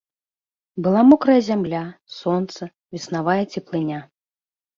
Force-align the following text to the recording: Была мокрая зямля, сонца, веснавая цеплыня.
Была 0.87 1.01
мокрая 1.09 1.35
зямля, 1.49 1.81
сонца, 2.21 2.61
веснавая 2.97 3.37
цеплыня. 3.53 4.01